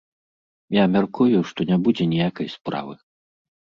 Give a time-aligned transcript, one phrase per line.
[0.75, 2.93] Я мяркую, што не будзе ніякай справы.